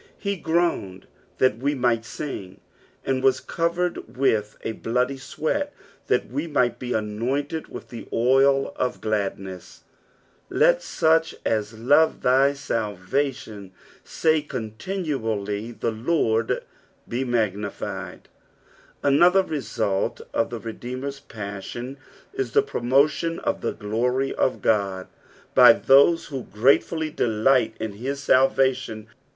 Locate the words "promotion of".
22.63-23.61